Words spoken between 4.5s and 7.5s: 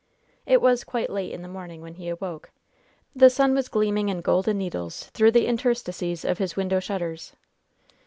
needles through the interstices of his window shutters.